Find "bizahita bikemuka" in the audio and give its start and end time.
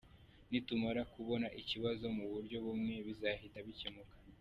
3.05-4.15